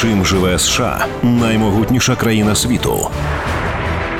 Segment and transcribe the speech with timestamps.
[0.00, 3.10] Чим живе США наймогутніша країна світу?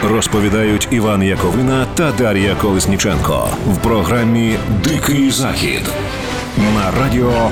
[0.05, 5.83] Розповідають Іван Яковина та Дар'я Колесніченко в програмі Дикий Захід
[6.75, 7.51] на радіо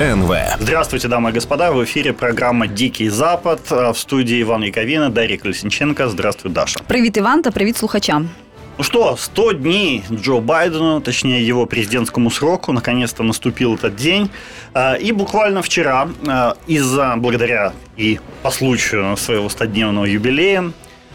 [0.00, 0.34] НВ.
[0.60, 1.70] Здравствуйте, дамы и господа.
[1.70, 3.60] В эфире программа «Дикий Запад».
[3.70, 6.08] В студии Иван Яковина, Дарья Колесниченко.
[6.08, 6.80] Здравствуй, Даша.
[6.86, 8.28] Привіт, Іван, та привіт слухачам.
[8.76, 14.30] Ну что, 100 дней Джо Байдену, точнее его президентскому сроку, наконец-то наступил этот день.
[14.72, 20.72] А, И буквально вчера, а, из-за, благодаря и по случаю своего 100-дневного юбилея,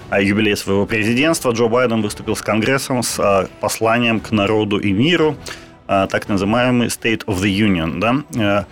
[0.10, 5.36] а, юбилея своего президентства, Джо Байден выступил с Конгрессом с посланием к народу и миру,
[5.86, 8.00] так называемый State of the Union.
[8.00, 8.66] Да?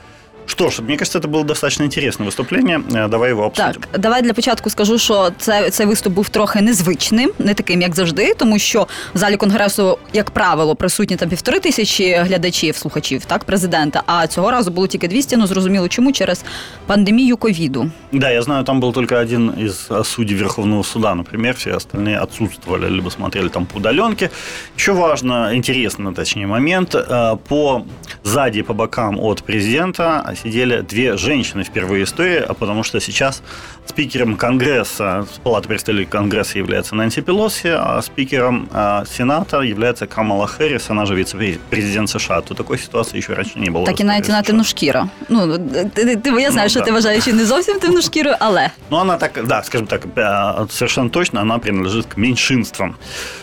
[0.47, 2.83] А, Что ж, мне кажется, это было достаточно интересное выступление.
[2.95, 3.73] А, Давай его обсудим.
[3.73, 7.95] Так, давай для початку скажу, що це, цей виступ був трохи незвичним, не таким, як
[7.95, 13.45] завжди, тому що в залі конгресу, як правило, присутні там півтори тисячі глядачів, слухачів, так,
[13.45, 14.03] президента.
[14.07, 16.45] А цього разу було тільки 200, ну зрозуміло, чому через
[16.87, 17.91] пандемію ковіду.
[18.13, 22.23] Да, я знаю, там был только один из а, судей Верховного суда, например, все остальные
[22.23, 24.31] отсутствовали, либо смотрели там по удаленке.
[24.77, 27.83] Еще важно, интересно, точнее, момент, э, по
[28.25, 33.01] сзади и по бокам от президента сидели две женщины впервые в истории, а потому что
[33.01, 33.43] сейчас
[33.87, 40.91] спикером Конгресса, Палаты представителей Конгресса является Нэнси Пелоси, а спикером э, Сената является Камала Хэррис,
[40.91, 42.41] она же вице-президент США.
[42.41, 43.85] То такой ситуации еще раньше не было.
[43.87, 44.47] Так в і навіть истории на США.
[44.47, 45.09] темношкіра.
[45.29, 45.59] Ну,
[45.95, 46.87] ти, ти, я знаю, Ну, що да.
[46.87, 51.09] ти вважаєш її не зовсім темношкірою, але Ну, она так, да, скажем так, э, совершенно
[51.11, 52.95] точно она принадлежит к меньшинствам.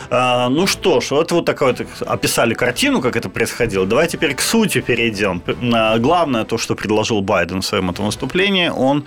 [0.09, 3.86] А, Ну что ж, вот, вот такое вот описали картину, как это происходило.
[3.86, 5.42] Давай теперь к сути перейдем.
[5.73, 9.07] А, Главное то, что предложил Байден в своем этом выступлении, он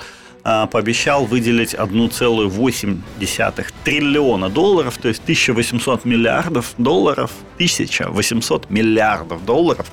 [0.72, 9.92] пообещал выделить 1,8 триллиона долларов, то есть 1800 миллиардов долларов, 1800 миллиардов долларов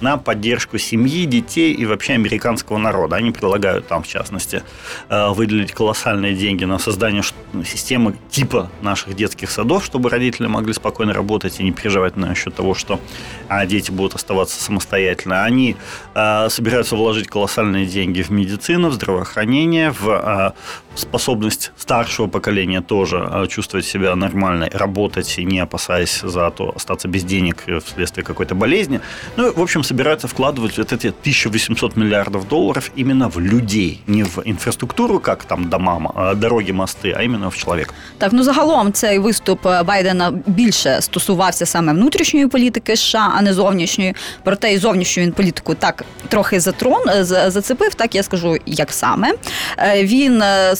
[0.00, 3.16] на поддержку семьи, детей и вообще американского народа.
[3.16, 4.62] Они предлагают там, в частности,
[5.08, 7.22] э, выделить колоссальные деньги на создание
[7.64, 12.74] системы типа наших детских садов, чтобы родители могли спокойно работать и не переживать насчет того,
[12.74, 12.98] что
[13.48, 15.44] а, дети будут оставаться самостоятельно.
[15.44, 15.76] Они
[16.14, 20.51] собираются вложить колоссальные деньги в медицину, в здравоохранение, в э,
[20.95, 27.07] способность старшего поколения тоже э, чувствовать себя нормально, работать и не опасаясь за то остаться
[27.07, 28.99] без денег э, вследствие какой-то болезни.
[29.37, 34.23] Ну, и, в общем, собираются вкладывать вот эти 1800 миллиардов долларов именно в людей, не
[34.23, 37.93] в инфраструктуру, как там дома, м- дороги, мосты, а именно в человека.
[38.17, 43.53] Так, ну загалом цей виступ е, Байдена більше стосувався саме внутрішньої політики США, а не
[43.53, 44.15] зовнішньої.
[44.43, 48.91] Проте і зовнішню він політику так трохи затрон е, за- зацепив, так я скажу, як
[48.93, 49.33] саме.
[49.82, 50.74] Е, Він е,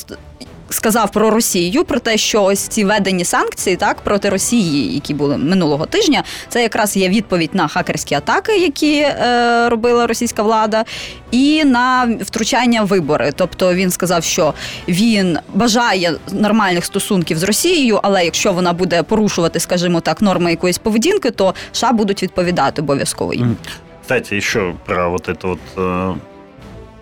[0.72, 5.36] сказав про Росію, про те, що ось ці введені санкції так проти Росії, які були
[5.36, 10.84] минулого тижня, це якраз є відповідь на хакерські атаки, які е, робила російська влада,
[11.30, 13.32] і на втручання в вибори.
[13.36, 14.54] Тобто він сказав, що
[14.88, 20.78] він бажає нормальних стосунків з Росією, але якщо вона буде порушувати, скажімо так, норми якоїсь
[20.78, 23.56] поведінки, то США будуть відповідати обов'язково їм.
[24.02, 26.14] Кстати, еще про вот это э,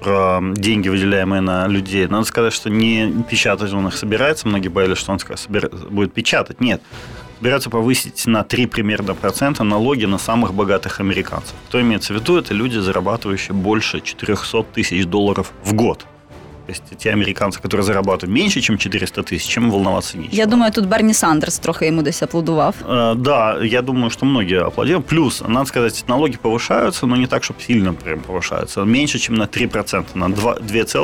[0.00, 2.06] про деньги, выделяемые на людей.
[2.06, 4.48] Надо сказать, что не печатать он их собирается.
[4.48, 5.18] Многие боялись, что он
[5.90, 6.60] будет печатать.
[6.60, 6.82] Нет.
[7.38, 11.54] Собираются повысить на 3 примерно процента налоги на самых богатых американцев.
[11.68, 12.36] Кто имеется в виду?
[12.36, 16.04] Это люди, зарабатывающие больше 400 тысяч долларов в год.
[16.69, 20.35] То есть те американцы, которые зарабатывают меньше, чем 400 тысяч, чем волноваться нечего.
[20.35, 22.75] Я думаю, тут Берні Сандерс трохи йому десь аплодував.
[22.89, 25.05] Э, Да, я думаю, что многие аплодируют.
[25.05, 28.81] Плюс, надо сказать, налоги повышаются, но не так, чтобы сильно прям повышаются.
[28.81, 30.05] Меньше, чем на 3%.
[30.15, 30.53] На 2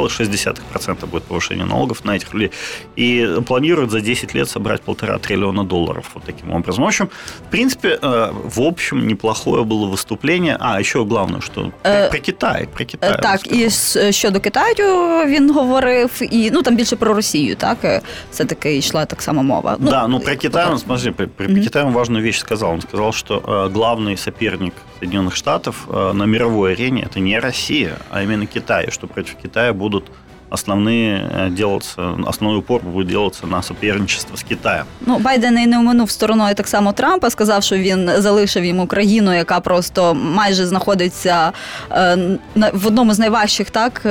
[0.10, 2.52] 2,6% будет повышение налогов на этих людей.
[2.96, 6.84] И планируют за 10 лет собрать полтора триллиона долларов вот таким образом.
[6.84, 7.08] В общем,
[7.48, 10.58] в принципе, э, в общем, неплохое было выступление.
[10.60, 12.68] А, еще главное, что Э, про Китай.
[12.74, 13.10] Про Китай.
[13.10, 13.60] Е, он Так, сказал.
[13.60, 18.78] і с- щодо Китаю він говорив, і ну там більше про Росію, так е, все-таки
[18.78, 19.78] йшла так само мова.
[19.80, 21.62] да, ну про Китай, он, смотри, про, про Мгм.
[21.64, 22.72] Китай он важную вещь сказал.
[22.72, 27.92] Он сказал, что э, главный соперник Соединенных Штатов э, на мировой арене это не Россия,
[28.12, 30.04] а именно Китай, что против Китая будут
[30.50, 34.86] основные э, делаться, основной упор будет делаться на соперничество с Китаем.
[35.02, 39.34] Ну, Байден і не оминув стороною так само Трампа, сказав, що він залишив йому країну,
[39.36, 41.52] яка просто майже знаходиться
[41.92, 42.18] е,
[42.56, 44.02] на- в одному з найважчих так.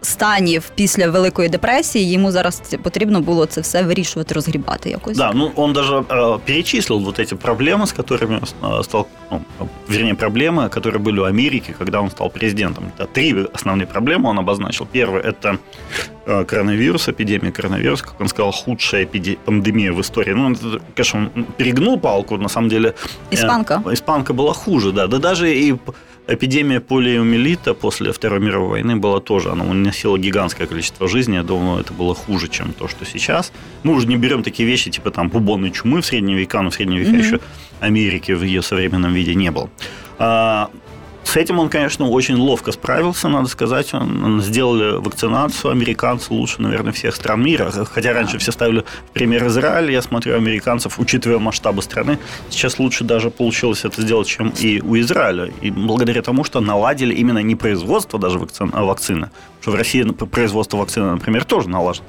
[0.00, 5.16] Станів після Великої депресії йому зараз потрібно було це все вирішувати, розгрібати якось.
[5.16, 9.40] Да, ну он даже э, перечислил вот эти проблемы, с которыми э, стал, ну,
[9.88, 12.84] вернее, проблемы, которые были у Америки, когда он стал президентом.
[12.98, 14.86] Это три основные проблемы он обозначил.
[14.92, 15.58] Первое – это
[16.26, 20.34] э, коронавирус, эпидемия коронавируса, как он сказал, худшая эпиде- пандемия в истории.
[20.34, 22.88] Ну, это, конечно, он перегнул палку, на самом деле.
[23.30, 23.82] э, Испанка.
[23.92, 25.06] Испанка была хуже, да.
[25.06, 25.74] Да даже и
[26.27, 31.81] эпидемия полиомиелита после Второй мировой войны была тоже, она уносила гигантское количество жизней, я думаю,
[31.81, 33.51] это было хуже, чем то, что сейчас.
[33.83, 36.73] Мы уже не берем такие вещи, типа там бубонной чумы в средние века, но в
[36.73, 37.25] средние века mm-hmm.
[37.25, 37.39] еще
[37.79, 39.69] Америки в ее современном виде не было.
[41.23, 43.93] С этим он, конечно, очень ловко справился, надо сказать.
[43.93, 47.71] Он, сделали вакцинацию американцы лучше, наверное, всех стран мира.
[47.71, 49.91] Хотя раньше все ставили в пример Израиль.
[49.91, 52.19] Я смотрю американцев, учитывая масштабы страны,
[52.49, 55.51] сейчас лучше даже получилось это сделать, чем и у Израиля.
[55.61, 59.29] И благодаря тому, что наладили именно не производство даже вакцин, а вакцины.
[59.59, 62.07] Потому что в России производство вакцины, например, тоже налажено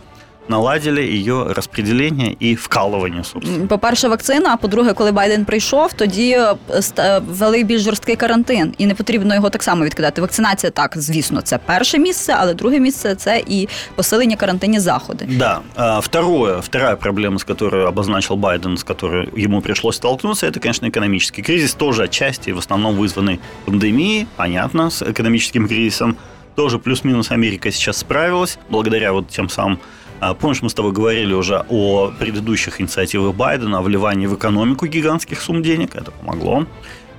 [0.49, 3.23] наладили її розподілення і вкалування.
[3.23, 3.67] собственно.
[3.67, 4.49] По-перше, вакцина.
[4.53, 6.55] А по-друге, коли Байден прийшов, тоді е,
[6.99, 10.21] е, ввели більш жорсткий карантин, і не потрібно його так само відкидати.
[10.21, 15.27] Вакцинація так, звісно, це перше місце, але друге місце це і посилення карантинні заходи.
[15.29, 15.59] Да.
[15.99, 21.43] Второе, вторая проблема, с которой обозначил Байден, с которой ему пришлось столкнуться, это, конечно, экономический
[21.43, 26.15] кризис, тоже отчасти в основном вызванный пандемией, понятно, с экономическим кризисом.
[26.55, 29.97] Тоже плюс-минус Америка сейчас справилась, благодаря вот тем самым а,
[30.39, 35.41] помнишь, мы с тобой говорили уже о предыдущих инициативах Байдена, о вливании в экономику гигантских
[35.41, 35.95] сумм денег.
[35.95, 36.65] Это помогло.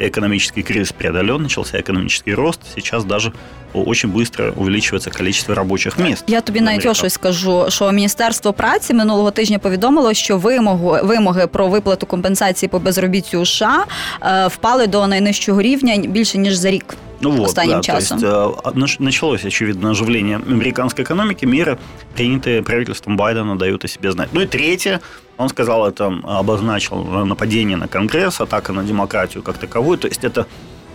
[0.00, 2.61] Экономический кризис преодолен, начался экономический рост.
[2.75, 3.32] Сейчас даже
[3.75, 6.25] очень быстро увеличується кількість робочих місць.
[6.26, 11.69] Я тобі навіть щось скажу, що міністерство праці минулого тижня повідомило, що вимоги вимоги про
[11.69, 13.85] виплату компенсації по безробіттю у США
[14.23, 16.97] е, впали до найнижчого рівня більше ніж за рік.
[17.24, 18.20] Ну вот, останнім да, часом.
[18.20, 21.46] То есть, началось, очевидно, оживление американской экономики.
[21.46, 21.78] Меры,
[22.16, 24.30] принятые правительством Байдена, дают о себе знать.
[24.34, 25.00] Ну и третье,
[25.38, 29.98] он сказал это, обозначил нападение на Конгресс, атака на демократию как таковую.
[29.98, 30.46] То есть это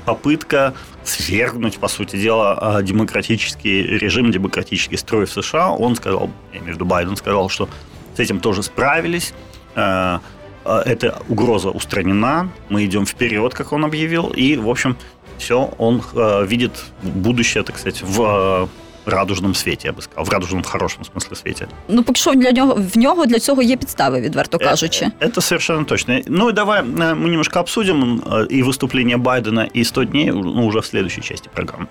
[0.05, 0.73] попытка
[1.05, 5.71] свергнуть, по сути дела, демократический режим, демократический строй в США.
[5.71, 7.69] Он сказал, виду Байден сказал, что
[8.17, 9.35] с этим тоже справились.
[9.75, 10.19] Э,
[10.65, 14.97] э, эта угроза устранена, мы идем вперед, как он объявил, и, в общем,
[15.38, 16.72] все, он э, видит
[17.04, 18.68] будущее, так сказать, в э,
[19.06, 21.66] радужному світі, я би сказав, в радужному хорошому смысле світі.
[21.88, 25.06] Ну, поки що для нього в нього для цього є підстави, відверто кажучи.
[25.06, 26.20] Это, это совершенно точно.
[26.28, 30.80] Ну и давай э, мы немножко обсудим и выступление Байдена, и 100 дней ну, уже
[30.80, 31.88] в следующей части программы.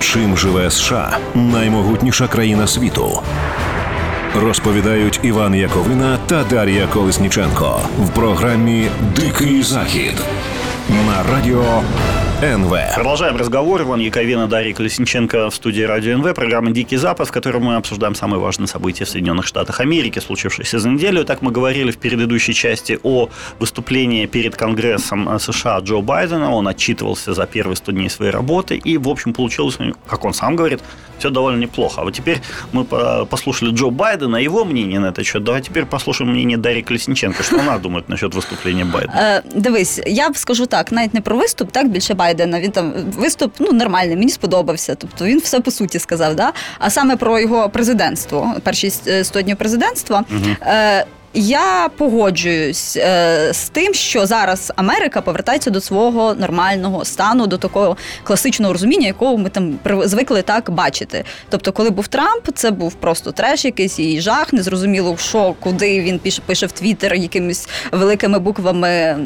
[0.00, 3.22] Чим живе США наймогутніша країна світу?
[4.34, 10.14] Розповідають Іван Яковина та Дар'я Колесніченко в програмі Дикий Захід
[10.89, 11.63] На радио
[12.41, 12.71] НВ.
[12.93, 13.81] Продолжаем разговор.
[13.81, 16.35] Иван Яковина, Дарья Колесниченко в студии Радио НВ.
[16.35, 20.77] Программа «Дикий Запад», в которой мы обсуждаем самые важные события в Соединенных Штатах Америки, случившиеся
[20.77, 21.25] за неделю.
[21.25, 26.53] Так мы говорили в предыдущей части о выступлении перед Конгрессом США Джо Байдена.
[26.53, 28.75] Он отчитывался за первые 100 дней своей работы.
[28.75, 30.81] И, в общем, получилось, как он сам говорит,
[31.17, 32.01] все довольно неплохо.
[32.01, 32.41] А вот теперь
[32.71, 35.43] мы послушали Джо Байдена, его мнение на этот счет.
[35.43, 37.41] Давай теперь послушаем мнение Дарьи Колесниченко.
[37.41, 39.41] Что она думает насчет выступления Байдена?
[39.55, 42.26] Дивись, я скажу так, навіть не про виступ, так більше Байдена.
[42.60, 44.94] Він там виступ ну нормальний, мені сподобався.
[44.94, 46.34] Тобто він все по суті сказав.
[46.34, 46.52] Да?
[46.78, 48.90] А саме про його президентство, перші
[49.22, 50.24] 100 днів президентства.
[50.30, 50.46] Угу.
[51.39, 57.97] Я погоджуюсь е, з тим, що зараз Америка повертається до свого нормального стану, до такого
[58.23, 61.23] класичного розуміння, якого ми там звикли так бачити.
[61.49, 66.19] Тобто, коли був Трамп, це був просто треш, якийсь і жах, незрозуміло, що куди він
[66.19, 69.17] пише, пише в Твіттер якимись великими буквами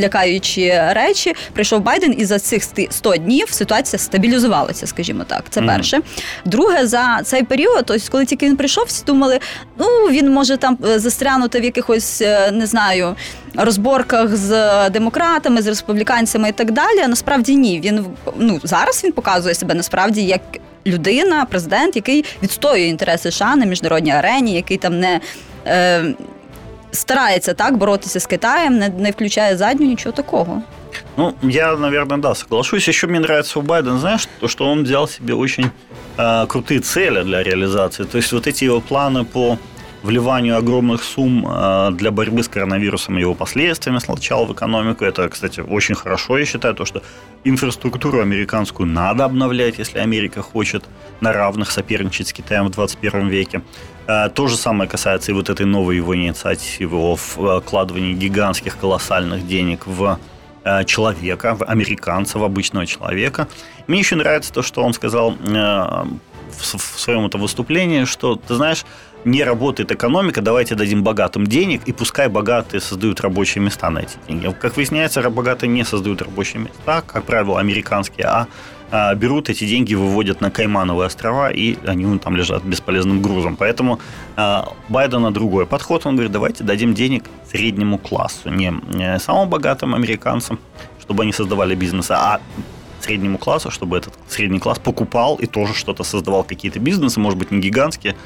[0.00, 1.34] лякаючі речі.
[1.52, 5.44] Прийшов Байден, і за цих 100 днів ситуація стабілізувалася, скажімо так.
[5.50, 5.66] Це mm.
[5.66, 6.00] перше.
[6.44, 9.38] Друге, за цей період, ось коли тільки він прийшов, всі думали,
[9.78, 13.15] ну він може там е, застрянути затягнути в якихось, е, не знаю,
[13.55, 16.99] розборках з демократами, з республіканцями і так далі.
[17.03, 17.79] А насправді ні.
[17.79, 18.05] Він
[18.37, 20.41] ну зараз він показує себе насправді як.
[20.87, 25.19] Людина, президент, який відстоює інтереси США на міжнародній арені, який там не
[25.67, 26.03] е,
[26.91, 30.61] старається так боротися з Китаєм, не не включає задню нічого такого.
[31.17, 32.87] Ну, я, наверное, да, соглашусь.
[32.87, 35.65] Еще мне нравится у Байдена, знаешь, то, что он взял себе очень
[36.17, 38.05] э, крутые цели для реализации.
[38.05, 39.57] То есть вот эти его планы по
[40.06, 45.04] вливанию огромных сумм э, для борьбы с коронавирусом и его последствиями сначала в экономику.
[45.04, 47.02] Это, кстати, очень хорошо, я считаю, то, что
[47.44, 50.84] инфраструктуру американскую надо обновлять, если Америка хочет
[51.20, 53.62] на равных соперничать с Китаем в 21 веке.
[54.06, 59.46] Э, то же самое касается и вот этой новой его инициативы о вкладывании гигантских колоссальных
[59.46, 60.18] денег в
[60.64, 63.48] э, человека, в американца, в обычного человека.
[63.88, 65.36] Мне еще нравится то, что он сказал
[66.58, 68.84] в своем это выступлении, что, ты знаешь,
[69.26, 74.16] не работает экономика, давайте дадим богатым денег, и пускай богатые создают рабочие места на эти
[74.28, 74.54] деньги.
[74.60, 78.46] Как выясняется, богатые не создают рабочие места, как правило, американские, а,
[78.92, 83.56] а берут эти деньги, выводят на Каймановые острова, и они там лежат бесполезным грузом.
[83.56, 83.98] Поэтому
[84.36, 86.06] а, Байдена другой подход.
[86.06, 90.60] Он говорит, давайте дадим денег среднему классу, не, самым богатым американцам,
[91.00, 92.40] чтобы они создавали бизнесы, а
[93.00, 97.50] среднему классу, чтобы этот средний класс покупал и тоже что-то создавал, какие-то бизнесы, может быть,
[97.50, 98.16] не гигантские,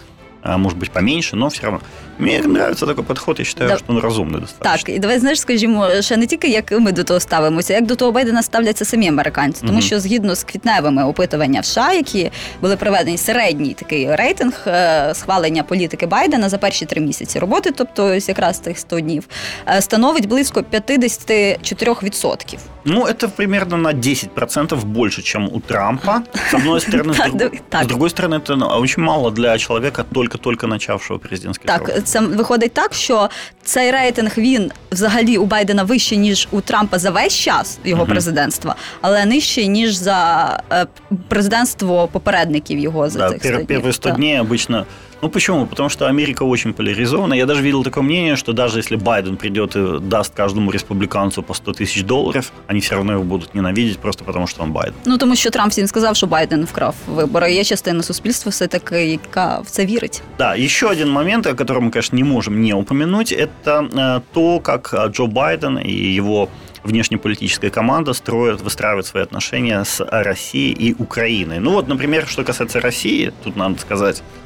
[0.57, 1.79] может быть, поменьше, но все равно.
[2.19, 3.77] Мені нравится такий підход, я вважаю, Да.
[3.77, 4.71] що він розумний достатньо.
[4.77, 7.95] Так, і давай знаєш, скажімо, ще не тільки як ми до того ставимося, як до
[7.95, 9.81] того Байдена ставляться самі американці, тому Мгм.
[9.81, 12.31] що згідно з квітневими опитуваннями в США, які
[12.62, 18.05] були проведені середній такий рейтинг е, схвалення політики Байдена за перші три місяці роботи, тобто
[18.05, 19.27] ось якраз тих 100 днів,
[19.67, 22.59] е, становить близько 54%.
[22.88, 27.12] Ну, это примерно на 10% больше, чем у Трампа, с одной стороны.
[27.13, 27.83] С, Так, друг- так.
[27.83, 32.20] с другой стороны, это ну, очень мало для человека, только-только начавшего начавшого президентський Так, це
[32.20, 33.28] виходить так, що
[33.62, 38.10] цей рейтинг він взагалі у Байдена вищий, ніж у Трампа за весь час його Мгм.
[38.12, 40.87] президентства, але нижчий, ніж за е,
[41.28, 43.80] президентство попередників його за Да, цих пер- 100 днів.
[43.82, 44.84] первые 100 днів дней обычно...
[45.21, 45.65] Ну почему?
[45.65, 47.33] Потому что Америка очень поляризована.
[47.33, 51.53] Я даже видел такое мнение, что даже если Байден придет и даст каждому республиканцу по
[51.53, 54.93] 100 тысяч долларов, они все равно его будут ненавидеть просто потому, что он Байден.
[55.05, 57.53] Ну тому що Трамп всім сказав, що Байден вкрав вибори.
[57.53, 60.21] Є частина суспільства, все таки, яка в це вірить.
[60.38, 64.59] Да, еще один момент, о котором мы, конечно, не можем не упомянуть, это э, то,
[64.59, 66.47] как э, Джо Байден и его
[66.83, 71.59] внешнеполитическая команда строят, выстраивают свои отношения с Россией и Украиной.
[71.59, 74.45] Ну вот, например, что касается России, тут надо сказать, э,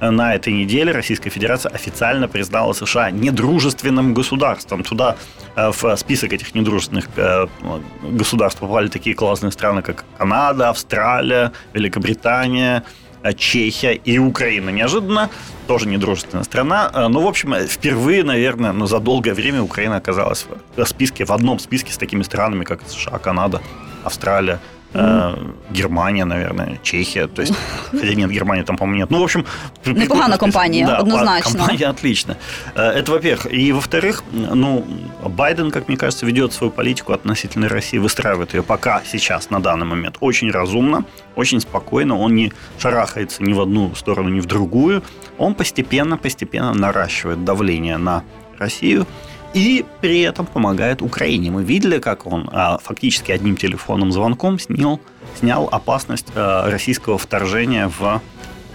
[0.00, 4.82] на этой неделе Российская Федерация официально признала США недружественным государством.
[4.82, 5.16] Туда
[5.56, 7.46] э, в список этих недружественных э,
[8.02, 12.84] государств попали такие классные страны, как Канада, Австралия, Великобритания,
[13.22, 14.70] э, Чехия и Украина.
[14.70, 15.28] Неожиданно,
[15.66, 16.90] тоже недружественная страна.
[17.08, 21.58] Ну, в общем, впервые, наверное, ну, за долгое время Украина оказалась в списке, в одном
[21.58, 23.60] списке с такими странами, как США, Канада,
[24.02, 24.60] Австралия,
[24.94, 25.36] э,
[25.70, 27.26] Германия, наверное, Чехия.
[27.26, 27.54] То есть,
[27.90, 29.10] хотя нет, Германии там, по-моему, нет.
[29.10, 29.46] Ну, в общем...
[29.84, 31.58] Непогана есть, компания, да, однозначно.
[31.58, 32.36] Компания отлично.
[32.74, 33.52] Э, Это, во-первых.
[33.52, 34.84] И, во-вторых, ну,
[35.24, 39.86] Байден, как мне кажется, ведет свою политику относительно России, выстраивает ее пока, сейчас, на данный
[39.86, 41.04] момент, очень разумно,
[41.36, 42.18] очень спокойно.
[42.18, 45.02] Он не шарахается ни в одну сторону, ни в другую.
[45.38, 48.24] Он постепенно-постепенно наращивает давление на
[48.58, 49.06] Россию
[49.54, 51.50] и при этом помогает Украине.
[51.50, 55.00] Мы видели, как он а, фактически одним телефонным звонком снял,
[55.38, 58.20] снял опасность а, российского вторжения в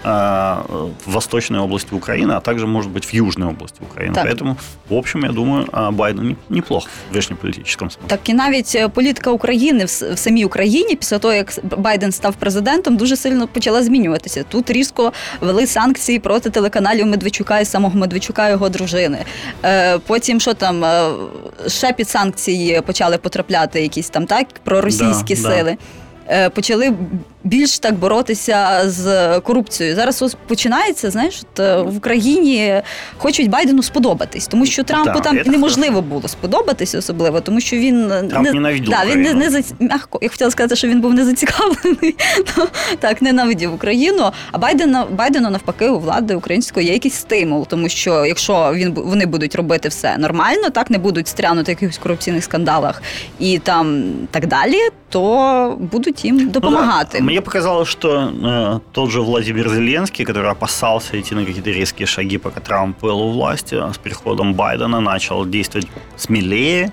[0.05, 4.13] в восточной области Украины, а также, может быть, в южной области Украины.
[4.15, 4.25] Так.
[4.25, 4.55] Поэтому,
[4.89, 8.07] в общем, я думаю, а, Байден не- неплох в внешнеполитическом смысле.
[8.07, 12.11] Так і навіть е, політика України в, с- в самій Україні після того, як Байден
[12.11, 14.43] став президентом, дуже сильно почала змінюватися.
[14.49, 19.17] Тут різко ввели санкції проти телеканалів Медведчука і самого Медведчука і його дружини.
[19.65, 21.09] Е, потім що там е,
[21.67, 25.55] ще під санкції почали потрапляти якісь там так проросійські Да, да.
[25.55, 25.77] сили.
[26.29, 26.93] Е, Почали
[27.46, 29.96] більш так боротися з корупцією.
[29.96, 32.82] Зараз ось починається, знаєш, от, е, в Україні
[33.16, 38.08] хочуть Байдену сподобатись, тому що Трампу Да, там неможливо було сподобатись особливо, тому що він
[38.30, 40.18] Трамп ненавидів да, він не, не м'яко.
[40.22, 42.16] Я хотіла сказати, що він був не зацікавлений.
[42.58, 42.66] Ну,
[42.98, 44.30] так, ненавидів Україну.
[44.52, 49.26] А Байдена Байдену навпаки у влади української є якийсь стимул, тому що якщо він вони
[49.26, 53.02] будуть робити все нормально, так не будуть стрянути в якихось корупційних скандалах
[53.38, 57.18] і там так далі, то будуть їм допомагати.
[57.20, 61.69] Ну да, Мне показалось, что э, тот же Владимир Зеленский, который опасался идти на какие-то
[61.69, 66.91] резкие шаги, пока Трамп был у власти, а с приходом Байдена начал действовать смелее.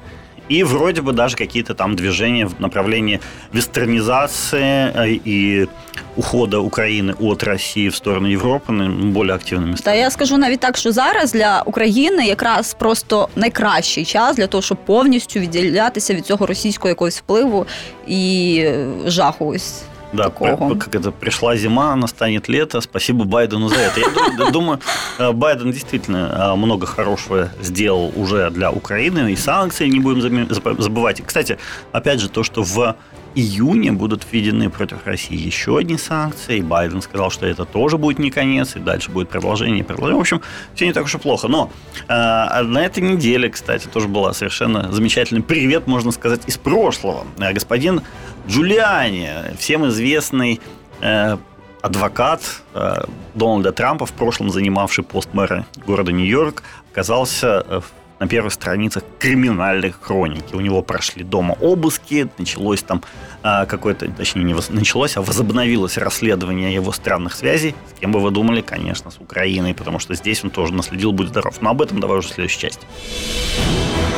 [0.49, 3.21] И вроде бы даже какие-то там движения в направлении
[3.53, 5.69] вестернизации э, и
[6.17, 9.99] ухода Украины от России в сторону Европы ну, более активными Та стали.
[9.99, 14.79] я скажу навіть так, що зараз для України якраз просто найкращий час для того, щоб
[14.85, 17.67] повністю відділятися від цього російського якогось впливу
[18.07, 19.47] і е, жаху.
[19.47, 19.83] Ось
[20.14, 20.76] да, такого.
[20.76, 22.82] как это пришла зима, настанет лето.
[22.82, 24.00] Спасибо Байдену за это.
[24.00, 24.80] Я ду- думаю,
[25.20, 29.32] э, Байден действительно э, много хорошего сделал уже для Украины.
[29.32, 30.48] И санкции не будем
[30.80, 31.22] забывать.
[31.26, 31.58] Кстати,
[31.92, 32.96] опять же, то, что в
[33.36, 36.58] июне будут введены против России еще одни санкции.
[36.60, 40.18] И Байден сказал, что это тоже будет не конец, и дальше будет продолжение продолжение.
[40.18, 40.42] В общем,
[40.76, 41.48] все не так уж и плохо.
[41.48, 41.72] Но
[42.08, 42.14] э,
[42.62, 47.26] на этой неделе, кстати, тоже была совершенно замечательный привет, можно сказать, из прошлого.
[47.40, 48.02] Э, Господин
[48.49, 49.29] Джулиани,
[49.59, 50.61] всем известный
[51.01, 51.37] э,
[51.83, 52.41] адвокат
[52.75, 53.05] э,
[53.35, 59.05] Дональда Трампа, в прошлом занимавший пост мэра города Нью-Йорк, оказался э, в- на первых страницах
[59.21, 60.53] криминальной хроники.
[60.57, 63.03] У него прошли дома обыски, началось там
[63.45, 67.75] э, какое-то, точнее, не воз- началось, а возобновилось расследование его странных связей.
[67.97, 68.61] С кем бы вы думали?
[68.63, 71.55] Конечно, с Украиной, потому что здесь он тоже наследил, будь здоров.
[71.61, 72.87] Но об этом давай уже в следующей части.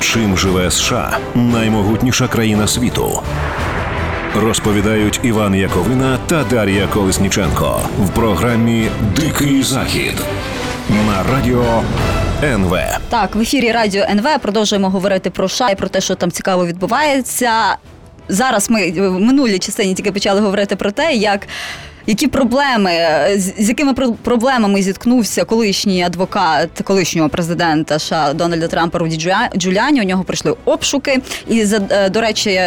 [0.00, 3.22] Чим живе США наймогутніша країна світу?
[4.41, 10.13] Розповідають Іван Яковина та Дар'я Колесніченко в програмі Дикий Захід
[11.07, 11.83] на радіо
[12.43, 12.77] НВ.
[13.09, 17.77] Так, в ефірі Радіо НВ продовжуємо говорити про США про те, що там цікаво відбувається.
[18.29, 21.47] Зараз ми в минулій частині тільки почали говорити про те, як.
[22.07, 22.91] Які проблеми,
[23.35, 29.57] з з якими про- проблемами зіткнувся колишній адвокат колишнього президента США Дональда Трампа Руді Джуля-
[29.57, 30.01] Джуліані?
[30.01, 31.21] У нього пройшли обшуки.
[31.47, 32.61] І за- е, до речі,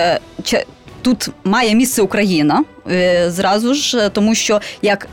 [1.03, 5.09] тут має місце Україна е, зразу ж, е, тому що як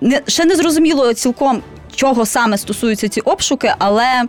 [0.00, 1.62] не ще не зрозуміло цілком,
[1.94, 4.22] чого саме стосуються ці обшуки, але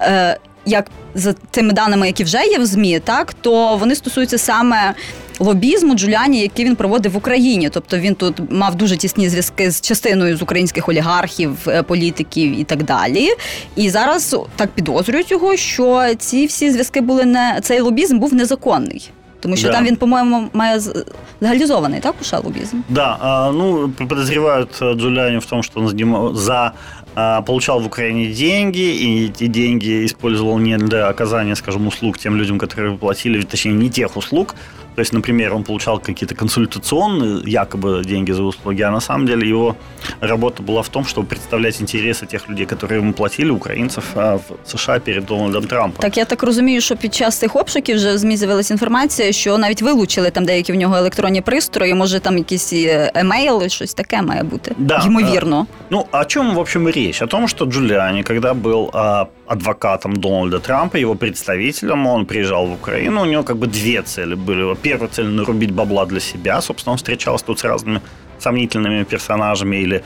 [0.00, 4.94] е, як за тими даними, які вже є в ЗМІ, так то вони стосуються саме.
[5.38, 9.80] Лобізму Джуляні, який він проводив в Україні, тобто він тут мав дуже тісні зв'язки з
[9.80, 13.28] частиною з українських олігархів, політиків і так далі.
[13.76, 19.10] І зараз так підозрюють його, що ці всі зв'язки були не цей лобізм був незаконний,
[19.43, 19.73] тому що Да.
[19.73, 21.05] там він, по-моєму, має з-
[21.41, 22.77] легалізований так уша лобізм.
[22.89, 26.71] Да, а, ну, подозревают э, Джулиани в том, что он занима- за
[27.15, 32.35] а, получал в Украине деньги, и эти деньги использовал не для оказания, скажем, услуг тем
[32.37, 34.55] людям, которые платили, точнее, не тех услуг.
[34.95, 39.47] То есть, например, он получал какие-то консультационные якобы деньги за услуги, а на самом деле
[39.47, 39.75] его
[40.19, 44.69] работа была в том, чтобы представлять интересы тех людей, которые ему платили, украинцев а, в
[44.69, 46.01] США перед Дональдом Трампом.
[46.01, 49.57] Так я так розумію, що під час цих обшуків вже в ЗМІ з'явилася інформація, що
[49.57, 54.21] навіть вилучили там деякі в нього електронні пристрої, може там якісь е, емейли, щось таке
[54.21, 54.75] має бути.
[54.77, 55.67] Да, Ймовірно.
[55.89, 57.21] Ну, о чем, в общем, и речь?
[57.21, 62.72] О том, что Джулиани, когда был а, адвокатом Дональда Трампа, его представителем, он приезжал в
[62.72, 64.74] Украину, у него как бы две цели были.
[64.76, 66.60] Первая цель– нарубить бабла для себя.
[66.60, 68.00] Собственно, он встречался тут с разными
[68.38, 70.04] сомнительными персонажами или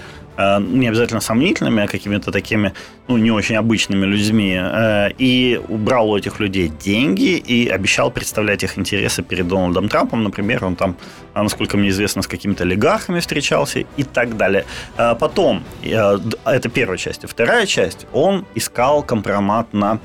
[0.61, 2.73] не обязательно сомнительными, а какими-то такими,
[3.09, 4.55] ну, не очень обычными людьми.
[4.57, 10.23] Э, и убрал у этих людей деньги и обещал представлять их интересы перед Дональдом Трампом.
[10.23, 10.97] Например, он там,
[11.35, 14.65] а, насколько мне известно, с какими-то олигархами встречался и так далее.
[14.97, 17.25] А Потом, э, д- это первая часть.
[17.25, 19.99] А Вторая часть, он искал компромат на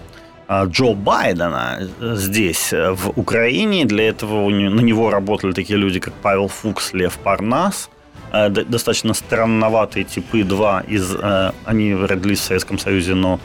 [0.48, 3.86] а, Джо Байдена э, здесь, э, в Украине.
[3.86, 7.90] Для этого на него работали такие люди, как Павел Фукс, Лев Парнас.
[8.34, 11.14] Э, Достаточно странноватые типы, два из...
[11.16, 13.40] э, Они родились в Советском Союзе, но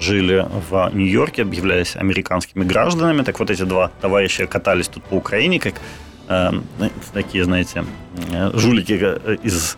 [0.00, 3.22] жили в Нью-Йорке, объявлялись американскими гражданами.
[3.22, 5.74] Так вот эти два товарища катались тут по Украине, как
[6.28, 6.50] э,
[7.12, 7.84] такие, знаете,
[8.32, 8.92] э, жулики
[9.46, 9.76] из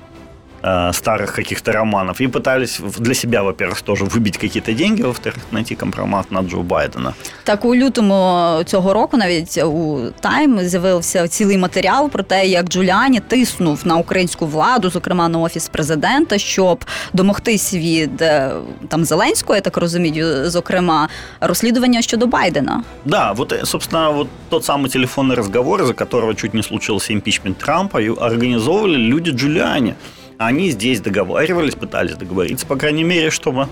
[0.63, 5.38] э, старых каких-то романов и пытались в- для себя, во-первых, тоже выбить какие-то деньги, во-вторых,
[5.52, 7.13] найти компромат на Джо Байдена.
[7.44, 13.20] Так у лютому цього року навіть у Тайм з'явився цілий матеріал про те, як Джуліані
[13.20, 18.52] тиснув на українську владу, зокрема на офіс президента, щоб домогтись від е,
[18.88, 21.10] там Зеленського, я так розумію, зокрема
[21.42, 22.84] розслідування щодо Байдена.
[23.06, 27.58] Да, вот, э, собственно, вот тот самый телефонный разговор, из-за которого чуть не случился импичмент
[27.58, 29.94] Трампа, и организовывали люди Джулиани.
[30.42, 33.68] Они здесь договаривались, пытались договориться, по крайней мере, чтобы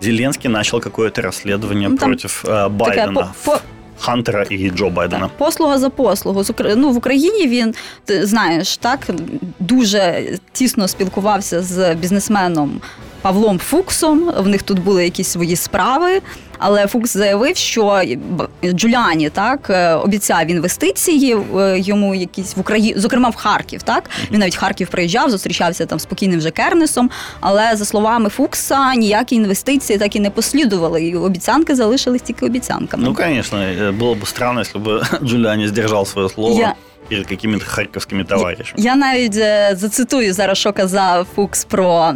[0.00, 3.60] Зеленский начал какое-то расследование Ну, там против э, Таке Байдена, по, по,
[3.98, 5.28] Хантера и Джо Байдена.
[5.28, 6.44] Так, послуга за послугу.
[6.44, 9.10] З Укра- ну, в Україні він, ти знаєш, так
[9.58, 12.80] дуже тісно спілкувався з бізнесменом
[13.22, 14.30] Павлом Фуксом.
[14.38, 16.20] В них тут були якісь свої справи.
[16.58, 22.94] Але Фукс заявив, що Б- Джуліані так е, обіцяв інвестиції е, йому якісь в Україні,
[22.96, 23.82] зокрема в Харків.
[23.82, 27.10] Так він навіть в Харків приїжджав, зустрічався там з покійним вже Кернесом.
[27.40, 31.04] Але за словами Фукса, ніякі інвестиції так і не послідували.
[31.04, 33.02] І обіцянки залишились тільки обіцянками.
[33.06, 36.74] Ну, конечно, э, было бы странно, если бы Джулиани сдержал свое слово Я-
[37.08, 38.82] перед какими-то харьковскими товарищами.
[38.84, 42.14] Я навіть е, зацитую зараз, що казав Фукс про.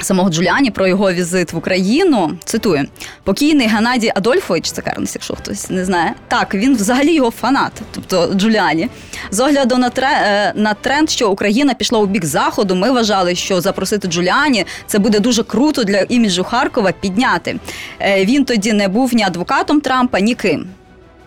[0.00, 2.84] Самого Джуліані про його візит в Україну цитую:
[3.24, 6.14] покійний Геннадій Адольфович, це Карнес, якщо хтось не знає.
[6.28, 8.88] Так, він взагалі його фанат, тобто Джуліані.
[9.30, 13.34] З огляду на тре, е, на тренд, що Україна пішла у бік заходу, ми вважали,
[13.34, 17.56] що запросити Джуліані це буде дуже круто для іміджу Харкова підняти.
[18.00, 20.66] Е, Він тоді не був ні адвокатом Трампа, ні ким.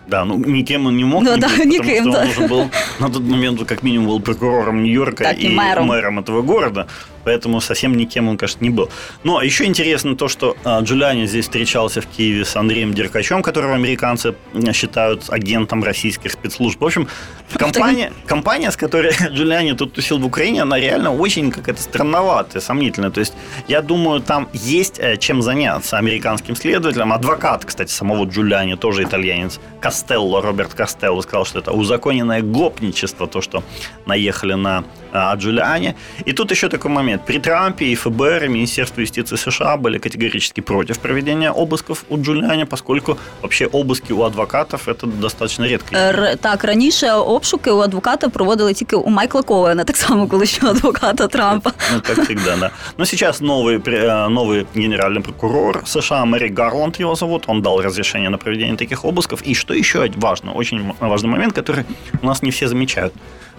[0.08, 2.22] Да, ну никем он не мог Ну не да, быть, потому никем, что да.
[2.22, 2.70] он уже был
[3.00, 6.18] на тот момент как минимум был прокурором Нью-Йорка Так, и и мэром.
[6.18, 6.86] этого города,
[7.23, 8.89] Поэтому совсем никем он, конечно, не был.
[9.23, 13.75] Но еще интересно то, что а, Джулиани здесь встречался в Киеве с Андреем Деркачем, которого
[13.75, 14.35] американцы
[14.73, 16.81] считают агентом российских спецслужб.
[16.81, 17.07] В общем,
[17.55, 23.11] компания, компания, с которой Джулиани тут тусил в Украине, она реально очень какая-то странноватая, сомнительная.
[23.11, 23.33] То есть,
[23.67, 27.13] я думаю, там есть э, чем заняться американским следователям.
[27.13, 33.41] Адвокат, кстати, самого Джулиани, тоже итальянец, Костелло, Роберт Костелло сказал, что это узаконенное гопничество, то,
[33.41, 33.63] что
[34.05, 35.95] наехали на а, Джулиани.
[36.25, 37.12] И тут еще такой момент.
[37.17, 42.65] При Трампе и ФБР, и Министерство юстиции США были категорически против проведения обысков у Джулиани,
[42.65, 45.95] поскольку вообще обыски у адвокатов это достаточно редко.
[45.95, 51.27] Р- так, раніше обшуки у адвоката проводили тільки у Майкла Коуена, так само колишнього адвоката
[51.27, 51.71] Трампа.
[51.93, 52.71] Ну, как всегда, да.
[52.97, 58.29] Но сейчас новый, э, новый генеральный прокурор США Мэри Гарланд его зовут, он дал разрешение
[58.29, 59.41] на проведение таких обысков.
[59.47, 61.85] И что еще важно, очень важный момент, который
[62.21, 63.13] у нас не все замечают.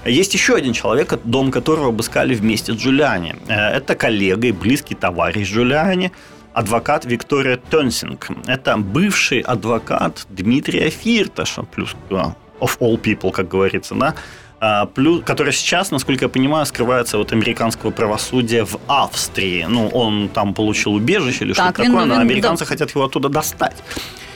[0.04, 3.36] Есть еще один человек, дом которого обыскали вместе с Джулиани.
[3.48, 6.12] Э, это коллега и близкий товарищ Джулиани,
[6.52, 8.28] адвокат Виктория Тонсинг.
[8.46, 12.14] Это бывший адвокат Дмитрия Фирташа, плюс э,
[12.60, 14.14] of all people, как говорится, да,
[14.60, 19.66] а, плюс, который сейчас, насколько я понимаю, скрывается от американского правосудия в Австрии.
[19.68, 22.64] Ну, он там получил убежище или что-то такое, но він- американцы да.
[22.66, 23.76] хотят его оттуда достать.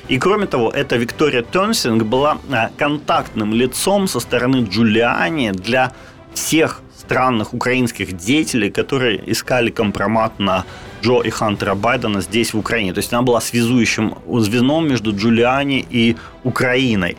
[0.08, 5.92] И кроме того, эта Виктория Тонсинг была а, контактным лицом со стороны Джулиани для
[6.32, 10.64] всех странных украинских деятелей, которые искали компромат на
[11.02, 12.92] Джо и Хантера Байдена здесь, в Украине.
[12.92, 17.16] То есть она была связующим звеном между Джулиани и Украиной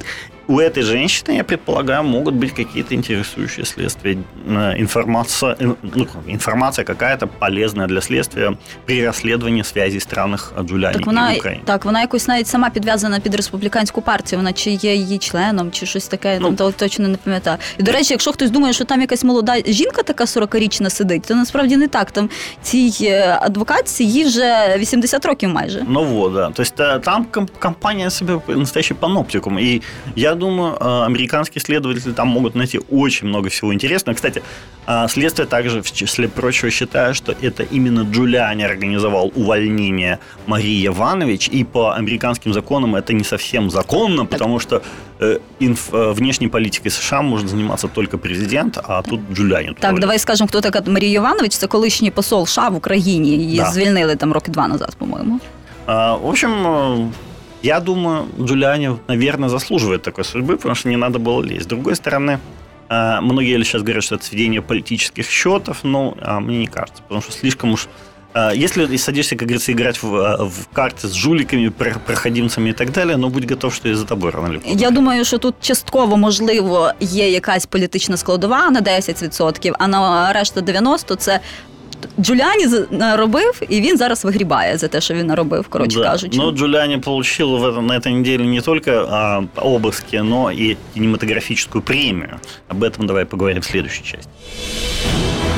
[0.49, 6.85] У этой женщины, я предполагаю, могут быть какие-то интересующие следствия, э, информация, э, ну, информация
[6.85, 8.53] какая-то полезная для следствия
[8.85, 11.63] при розслідуванні связі странних Джуліані Так вона, і України.
[11.65, 14.39] так, вона якось навіть сама підв'язана під республіканську партію.
[14.39, 17.59] Вона чи є її членом, чи щось таке, Ну, там то точно не пам'ятаю.
[17.79, 21.35] І до речі, якщо хтось думає, що там якась молода жінка така 40-річна сидить, то
[21.35, 22.11] насправді не так.
[22.11, 22.31] Там
[22.63, 25.85] цій е, адвокатці їй вже 80 років майже.
[25.89, 26.51] Ну вот, да.
[26.51, 29.59] То есть э, там ком- компания себе настоящий паноптикум.
[29.59, 29.81] И
[30.17, 34.15] я думаю, э, американские следователи там могут найти очень много всего интересного.
[34.15, 34.43] Кстати,
[34.87, 41.49] э, следствие также, в числе прочего, считает, что это именно Джулиани организовал увольнение Марии Иванович.
[41.53, 44.83] И по американским законам это не совсем законно, потому что
[45.21, 49.69] э, инф- э, внешней политикой США может заниматься только президент, а тут Джулиани.
[49.69, 50.01] туда Так, влез.
[50.01, 51.57] давай скажемо, хто така Марія Іванович.
[51.57, 53.31] Це колишній посол США в Україні.
[53.31, 53.65] Її Да.
[53.71, 55.41] звільнили там роки два назад, по-моєму.
[55.87, 57.09] А, В общем, э,
[57.62, 61.64] я думаю, Джулиани, наверное, заслуживает такой судьбы, потому что не надо было лезть.
[61.64, 62.40] С другой стороны,
[62.90, 67.22] э, многие сейчас говорят, что это сведение политических счетов, но а, мне не кажется, потому
[67.22, 67.88] что слишком уж
[68.34, 72.74] э, если садишься, как говорится, играть в, э, в карты с жуликами, про- проходимцами и
[72.74, 74.72] так далее, но будь готов, что и за тобой рано поздно.
[74.82, 80.62] Я думаю, що тут частково можливо є якась політична складова на 10%, а на решту
[80.62, 81.40] 90% це.
[82.21, 86.05] Джуліані з- наробив, і він зараз вигрібає за те, що він наробив, коротше Да.
[86.05, 86.39] кажучи.
[86.39, 91.83] Но Джулиани получил в этом, на этой неделе не только а, обыски, но и кинематографическую
[91.83, 92.37] премию.
[92.69, 94.29] Об этом давай поговорим в следующей части.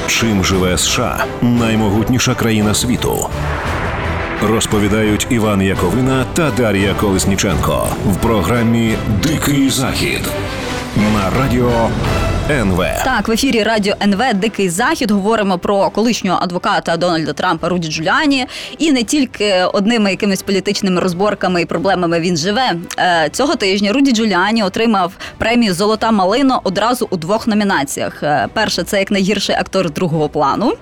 [0.09, 3.29] Чим живе США наймогутніша країна світу?
[4.43, 10.21] Розповідають Іван Яковина та Дар'я Колесніченко в програмі Дикий Захід
[10.97, 11.89] на радіо
[12.50, 12.86] НВ.
[13.04, 18.46] Так, в ефірі радіо НВ Дикий Захід говоримо про колишнього адвоката Дональда Трампа Руді Джуліані.
[18.78, 22.76] І не тільки одними якимись політичними розборками і проблемами він живе.
[23.00, 28.24] Е, Цього тижня Руді Джуліані отримав премію Золота малина одразу у двох номінаціях.
[28.24, 30.74] Е, Перше це як найгірший актор другого плану.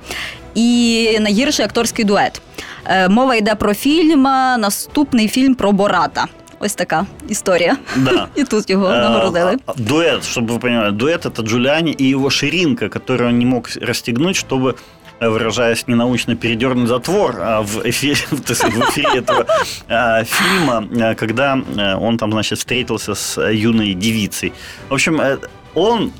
[0.55, 2.41] І найгірший акторський дует.
[2.85, 4.21] Е, Мова йде про фільм.
[4.57, 6.25] Наступний фільм про Бората.
[6.60, 7.76] Ось така історія.
[7.96, 8.28] Да.
[8.34, 9.56] І тут його нагородили.
[9.66, 13.46] А, а, Дуэт, чтобы вы понимали, дуэт это Джулиани и его ширинка, которую он не
[13.46, 14.74] мог расстегнуть, чтобы
[15.20, 19.46] э, выражаясь ненаучно, передернуть затвор а, в эфире, то есть в эфире этого
[19.88, 24.52] а, фильма, а, когда э, он там, значит, встретился с э, юной девицей.
[24.88, 25.38] В общем, э,
[25.74, 26.12] он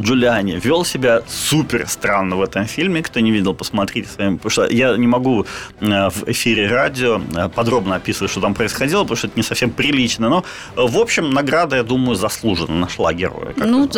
[0.00, 3.02] Джулиани вел себя супер странно в этом фильме.
[3.02, 4.38] Кто не видел, посмотрите своим.
[4.38, 5.46] Потому что я не могу
[5.80, 9.70] э, в эфире радио э, подробно описывать, что там происходило, потому что это не совсем
[9.70, 10.28] прилично.
[10.28, 10.44] Но,
[10.76, 13.52] э, в общем, награда, я думаю, заслуженно нашла героя.
[13.56, 13.88] как Ну,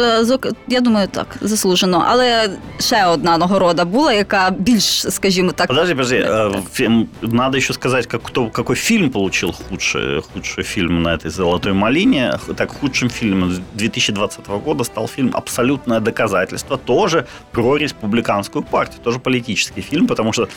[0.68, 2.04] я думаю, так, заслужено.
[2.08, 6.28] Але ще одна нагорода була, яка більш, скажімо так, Подожди, подожди.
[7.22, 12.38] Надо еще сказать, как, кто, какой фильм получил худший, худший фильм на этой «Золотой малине».
[12.56, 15.30] Так, худшим фильмом 2020 года стал фильм
[15.73, 20.47] «Абсолютное доказательство», тоже про республиканскую партию, тоже политический фильм, потому что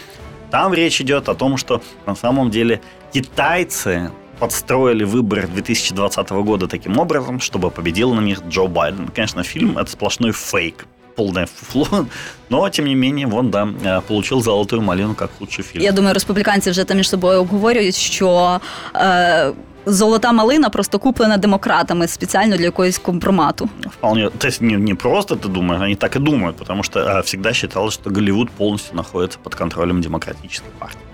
[0.50, 2.80] там речь идет о том, что на самом деле
[3.14, 9.08] китайцы подстроили выборы 2020 года таким образом, чтобы победил на них Джо Байден.
[9.08, 12.06] Конечно, фильм – это сплошной фейк, полное фуфло,
[12.50, 15.84] но, тем не менее, вон, да, э, получил «Золотую малину» как лучший фильм.
[15.84, 18.60] я думаю, республіканці вже там між собою обговорюють, що
[18.94, 19.52] е,
[19.87, 23.69] золота малина просто куплена демократами спеціально для якогось компромату.
[23.85, 27.21] Вполне, то есть не, не просто ты думаешь, они так и думают, потому что э,
[27.21, 31.06] всегда считалось, что Голливуд полностью находится под контролем демократической партии.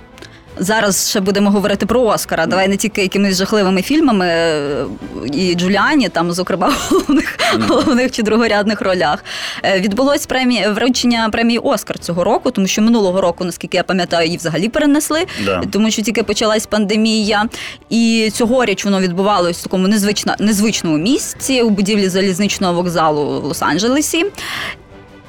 [0.58, 2.46] Зараз ще будемо говорити про Оскара.
[2.46, 4.86] Давай не тільки якимись жахливими фільмами е,
[5.34, 7.38] і Джуліані, там, зокрема, в головних,
[7.68, 9.24] головних чи другорядних ролях.
[9.64, 14.26] Е, Відбулось премії вручення премії Оскар цього року, тому що минулого року, наскільки я пам'ятаю,
[14.26, 15.64] її взагалі перенесли, Да.
[15.72, 17.46] тому що тільки почалась пандемія.
[17.90, 24.24] І цьогоріч воно відбувалось в такому незвично, незвичному місці у будівлі залізничного вокзалу в Лос-Анджелесі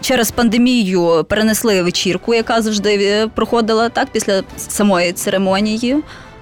[0.04, 5.98] Через пандемію перенесли вечірку, яка завжди е, проходила так після самої церемонії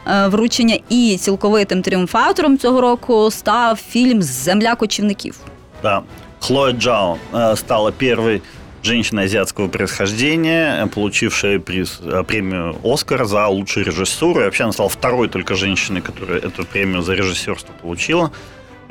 [0.08, 0.78] е, вручення.
[0.90, 5.40] І цілковитим тріумфатором цього року став фільм Земля кочівників.
[5.84, 6.02] Да.
[6.40, 8.42] Хлоя Джао э, стала первой
[8.84, 14.42] женщиной азиатского происхождения, э, получившей приз, э, премию «Оскар» за лучшую режиссуру.
[14.42, 18.32] И вообще она стала второй только женщиной, которая эту премию за режиссерство получила.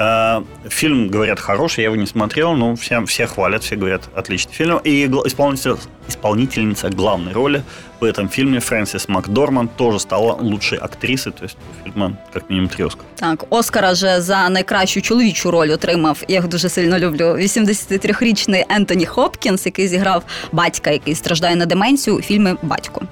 [0.01, 4.53] Э, Фильм, говорят, хороший, я его не смотрел, но все, все хвалят, все говорят, отличный
[4.53, 4.77] фильм.
[4.79, 7.63] И гла- исполнитель- исполнительница главной роли
[8.00, 12.68] в этом фильме Фрэнсис Макдорманд тоже стала лучшей актрисой, то есть у фильма как минимум
[12.68, 13.06] три Оскара.
[13.16, 19.06] Так, Оскара же за найкращу чоловічу роль отримав, я його дуже сильно люблю, 83-річний Ентоні
[19.06, 20.22] Хопкінс, який зіграв
[20.52, 23.02] батька, який страждає на деменцію у фільмі Батько.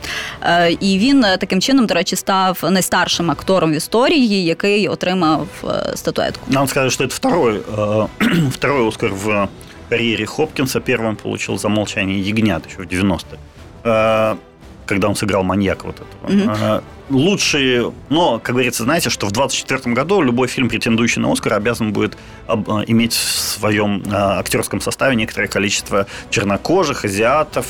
[0.43, 5.49] Е, і він е, таким чином, до речі, став найстаршим актором в історії, який отримав
[5.65, 6.41] е, статуетку.
[6.49, 8.09] Надо сказать, что это второй, э,
[8.51, 9.49] второй Оскар в
[9.89, 10.81] карьере Хопкинса.
[10.81, 13.39] Первым получил за молчание ягнят еще в 90-е.
[14.90, 16.56] Когда он сыграл маньяка вот этого.
[16.58, 21.54] Э, Лучшие, но, как говорится, знаете, что в 24 году любой фильм, претендующий на Оскар,
[21.54, 22.54] обязан будет э,
[22.88, 27.66] иметь в своем э, актерском составе некоторое количество чернокожих, азиатов,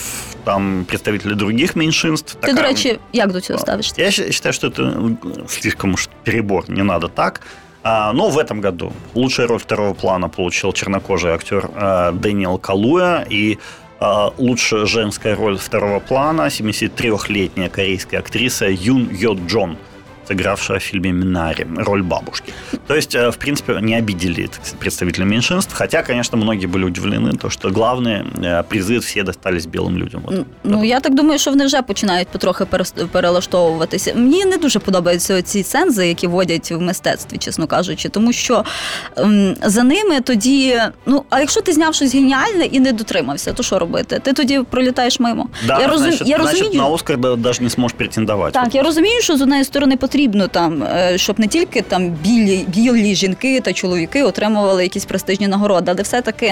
[0.46, 2.38] там представителей других меньшинств.
[2.42, 4.02] До Такая- як до цього ставишся?
[4.02, 7.42] я считаю, что это слишком уж перебор, не надо так.
[7.84, 11.70] А, но в этом году лучшая роль второго плана получил чернокожий актер
[12.14, 13.58] Дэниел Калуя и
[14.38, 19.78] лучшая женская роль второго плана 73-летняя корейская актриса Юн Йо Джон,
[20.29, 22.53] сыгравшая в фильме «Минари» роль бабушки.
[22.87, 26.85] То есть, э, в принципе, не обидели так сказать, представителей меньшинств, хотя, конечно, многие были
[26.85, 30.23] удивлены, то, что главные э, призы все достались белым людям.
[30.27, 30.47] Вот.
[30.65, 34.13] Ну я так думаю, що вони вже починають потрохи перес- перелаштовуватися.
[34.15, 38.65] Мені не дуже подобаються ці цензи, які вводять в мистецтві, чесно кажучи, тому що
[39.17, 43.63] ем, за ними тоді, ну а якщо ти зняв щось геніальне і не дотримався, то
[43.63, 44.21] що робити?
[44.23, 45.49] Ти тоді пролітаєш мимо.
[45.67, 46.83] Да, я, розум- значит, я значит, розумію.
[46.83, 48.53] на Оскар да- даже не сможешь претендовать.
[48.53, 50.15] Так, я розумію, що з однієї сторони потрібно
[50.49, 55.91] там, е, щоб не тільки там білі, білі жінки та чоловіки отримували якісь престижні нагороди,
[55.91, 56.47] але все-таки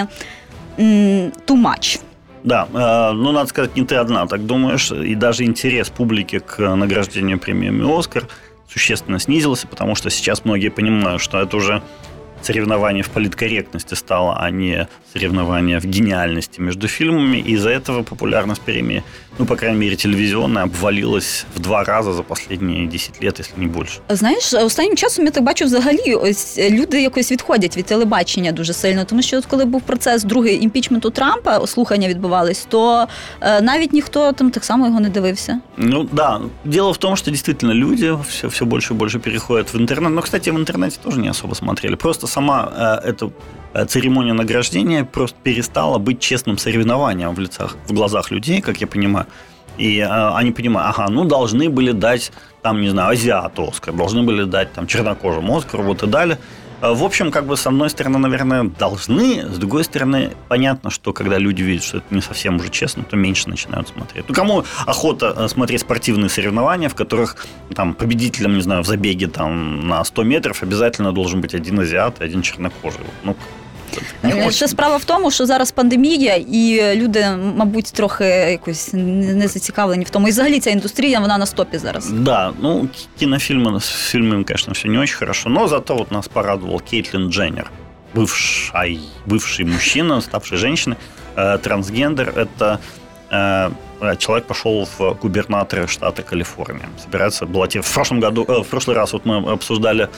[0.79, 2.01] м, too much.
[2.45, 6.59] Да, э, ну, надо сказать, не ты одна так думаешь, и даже интерес публики к
[6.63, 8.27] э, награждению премиями «Оскар»
[8.73, 11.83] существенно снизился, потому что сейчас многие понимают, что это уже
[12.43, 18.61] соревнование в политкорректности стало, а не соревнование в гениальности между фильмами, и из-за этого популярность
[18.61, 19.03] премии,
[19.39, 23.67] ну, по крайней мере, телевизионная, обвалилась в два раза за последние 10 лет, если не
[23.67, 24.01] больше.
[24.09, 29.05] Знаєш, останнім часом я так бачу, взагалі, ось люди якось відходять від телебачення дуже сильно,
[29.05, 33.07] тому що от коли був процес другий імпічменту Трампа, слухання відбувались, то
[33.41, 35.61] е, навіть ніхто там так само його не дивився.
[35.77, 39.77] Ну да, дело в том, что действительно люди все, все больше и больше переходят в
[39.77, 40.13] интернет.
[40.13, 41.97] Но, кстати, в интернете тоже не особо смотрели.
[41.97, 43.32] Просто сама э, эта
[43.74, 48.88] э, церемония награждения просто перестала быть честным соревнованием в лицах, в глазах людей, как я
[48.88, 49.26] понимаю.
[49.78, 54.24] И э, они понимают, ага, ну должны были дать, там, не знаю, азиату Оскар, должны
[54.24, 56.38] были дать там чернокожему Оскар, вот и дали.
[56.82, 61.14] Э, В общем, как бы с одной стороны, наверное, должны, с другой стороны, понятно, что
[61.14, 64.26] когда люди видят, что это не совсем уже честно, то меньше начинают смотреть.
[64.28, 69.28] Ну, кому охота э, смотреть спортивные соревнования, в которых там победителем, не знаю, в забеге
[69.28, 73.02] там на 100 метров обязательно должен быть один азиат и один чернокожий.
[73.24, 73.36] Ну,
[74.23, 74.69] не Е, Ще хочется.
[74.69, 80.11] справа в тому, що зараз пандемія, і люди, мабуть, трохи якось не не зацікавлені в
[80.11, 80.29] тому.
[80.29, 82.11] І взагалі ця індустрія вона на стопі зараз.
[82.11, 86.29] Да, ну, к- кинофильмы, с фильмами, конечно, все не очень хорошо, но зато вот нас
[86.29, 87.71] порадовал Кейтлин Дженнер,
[88.15, 90.97] бывший, бывший мужчина, ставший женщиной,
[91.37, 92.29] э, трансгендер.
[92.37, 92.79] Это
[93.31, 93.71] э, э,
[94.19, 96.89] человек пошел в губернаторы штата Калифорния.
[97.05, 97.91] Собирается баллотировать.
[97.91, 100.09] В прошлом году, э, в прошлый раз вот мы обсуждали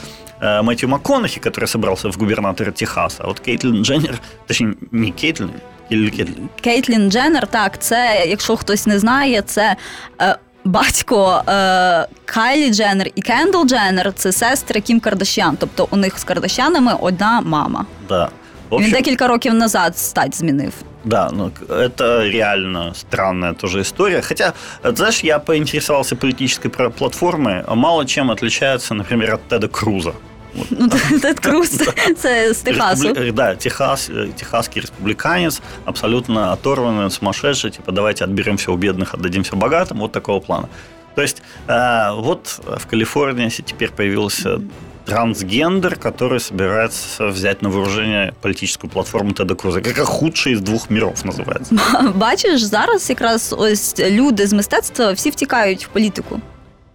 [0.41, 3.23] э, Мэтью МакКонахи, который собрался в губернаторы Техаса.
[3.23, 5.51] А вот Кейтлин Дженнер, точнее, не Кейтлин,
[5.91, 9.75] или Кейтлин, Кейтлін Дженнер, так, це, якщо хтось не знає, це
[10.21, 15.57] е, батько е, Кайлі Дженнер і Кендл Дженнер це сестри Кім Кардашян.
[15.59, 17.85] Тобто у них з Кардашянами одна мама.
[18.09, 18.29] да.
[18.69, 20.73] В Він общем, декілька років назад стать змінив.
[21.04, 24.20] Да, ну это реально странная тоже история.
[24.20, 30.14] Хотя, э, знаешь, я поинтересовался политической платформой, мало чем отличается, например, от Теда Круза.
[30.54, 30.66] Вот.
[30.70, 30.88] Ну,
[31.20, 31.82] Тед Круз
[32.16, 33.14] це з Техасу.
[33.32, 39.42] Да, Техас, э, техасский республиканец, абсолютно оторванный, сумасшедший, типа давайте отберем все у бедных, отдадим
[39.42, 40.68] все богатым, вот такого плана.
[41.15, 44.59] То есть э, вот в Калифорнии теперь появился
[45.05, 51.25] трансгендер, который собирается взять на вооружение политическую платформу Теда Круза, яка худший із двох міров
[51.25, 51.75] називається.
[52.15, 56.41] Бачиш, зараз якраз ось люди з мистецтва всі втікають в політику.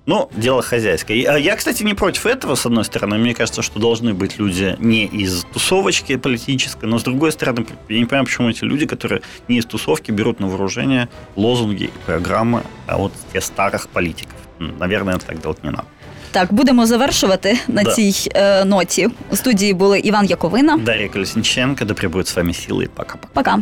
[0.07, 1.25] Ну, дело хозяйское.
[1.29, 3.19] А я, кстати, не против этого, с одной стороны.
[3.19, 7.99] Мне кажется, что должны быть люди не из тусовочки политической, но с другой стороны, я
[7.99, 12.63] не понимаю, почему эти люди, которые не из тусовки, берут на вооружение лозунги и программы
[12.87, 14.35] а вот тех старых политиков.
[14.59, 15.85] Наверное, так делать не надо.
[16.33, 17.93] Так, будемо завершувати на Да.
[17.93, 19.09] цій е, ноті.
[19.31, 20.77] У студії були Іван Яковина.
[20.77, 22.89] Дарья Колесниченко, да пребудет с вами силы.
[22.97, 23.29] Пока-пока.
[23.33, 23.59] Пока.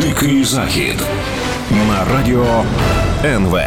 [0.00, 0.96] Дикий захід
[1.88, 2.64] на радіо
[3.24, 3.58] НВ.